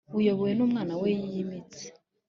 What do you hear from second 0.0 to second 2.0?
Buyobowe n Umwana we yimitse